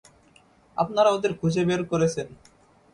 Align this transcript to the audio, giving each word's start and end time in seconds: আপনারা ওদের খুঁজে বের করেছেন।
আপনারা 0.77 1.09
ওদের 1.09 1.31
খুঁজে 1.33 1.63
বের 1.65 1.81
করেছেন। 1.85 2.27